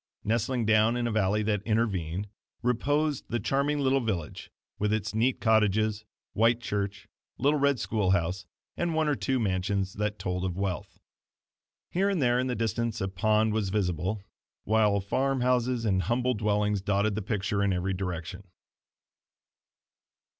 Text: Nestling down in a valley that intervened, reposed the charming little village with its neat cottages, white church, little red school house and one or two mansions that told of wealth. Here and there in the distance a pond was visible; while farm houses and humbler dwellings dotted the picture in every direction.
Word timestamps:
Nestling 0.23 0.65
down 0.65 0.97
in 0.97 1.05
a 1.05 1.11
valley 1.11 1.43
that 1.43 1.61
intervened, 1.61 2.27
reposed 2.63 3.25
the 3.29 3.39
charming 3.39 3.79
little 3.81 3.99
village 4.01 4.49
with 4.79 4.91
its 4.91 5.13
neat 5.13 5.39
cottages, 5.39 6.05
white 6.33 6.59
church, 6.59 7.07
little 7.37 7.59
red 7.59 7.79
school 7.79 8.09
house 8.09 8.47
and 8.75 8.95
one 8.95 9.07
or 9.07 9.13
two 9.13 9.39
mansions 9.39 9.93
that 9.93 10.17
told 10.17 10.43
of 10.43 10.57
wealth. 10.57 10.97
Here 11.91 12.09
and 12.09 12.19
there 12.19 12.39
in 12.39 12.47
the 12.47 12.55
distance 12.55 12.99
a 12.99 13.07
pond 13.09 13.53
was 13.53 13.69
visible; 13.69 14.23
while 14.63 15.01
farm 15.01 15.41
houses 15.41 15.85
and 15.85 16.01
humbler 16.01 16.33
dwellings 16.33 16.81
dotted 16.81 17.13
the 17.13 17.21
picture 17.21 17.61
in 17.63 17.71
every 17.71 17.93
direction. 17.93 18.47